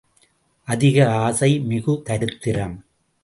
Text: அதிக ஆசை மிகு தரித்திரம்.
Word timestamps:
அதிக 0.67 0.97
ஆசை 1.17 1.59
மிகு 1.59 2.01
தரித்திரம். 2.09 2.75